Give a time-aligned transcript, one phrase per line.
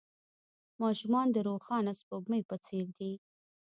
[0.81, 3.13] ماشومان د روښانه سپوږمۍ په څېر دي.